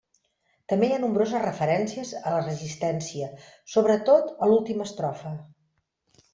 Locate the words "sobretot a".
3.77-4.51